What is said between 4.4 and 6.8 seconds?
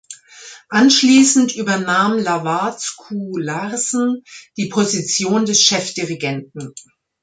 die Position des Chefdirigenten.